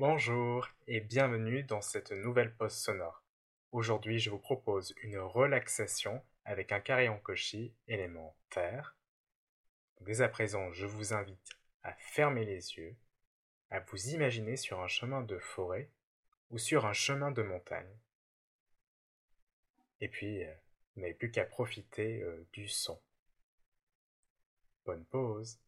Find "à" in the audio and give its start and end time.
10.22-10.30, 11.82-11.92, 13.68-13.80